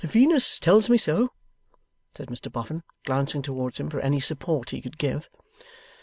'Venus 0.03 0.59
tells 0.59 0.89
me 0.89 0.97
so,' 0.97 1.31
said 2.17 2.29
Mr 2.29 2.51
Boffin, 2.51 2.81
glancing 3.05 3.43
towards 3.43 3.79
him 3.79 3.87
for 3.87 3.99
any 3.99 4.19
support 4.19 4.71
he 4.71 4.81
could 4.81 4.97
give. 4.97 5.29